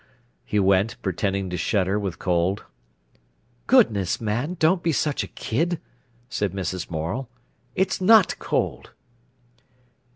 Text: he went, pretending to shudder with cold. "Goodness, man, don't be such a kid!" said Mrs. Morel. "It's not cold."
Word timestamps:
he 0.43 0.59
went, 0.59 0.99
pretending 1.03 1.47
to 1.47 1.57
shudder 1.57 1.99
with 1.99 2.17
cold. 2.17 2.63
"Goodness, 3.67 4.19
man, 4.19 4.55
don't 4.57 4.81
be 4.81 4.91
such 4.91 5.23
a 5.23 5.27
kid!" 5.27 5.79
said 6.27 6.53
Mrs. 6.53 6.89
Morel. 6.89 7.29
"It's 7.75 8.01
not 8.01 8.39
cold." 8.39 8.89